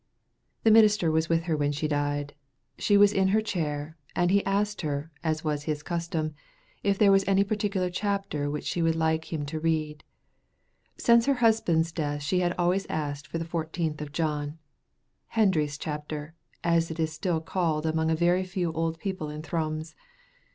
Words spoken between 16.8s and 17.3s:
it is